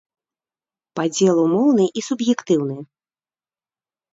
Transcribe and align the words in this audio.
Падзел 0.99 1.35
умоўны 1.45 1.85
і 2.01 2.05
суб'ектыўны. 2.07 2.77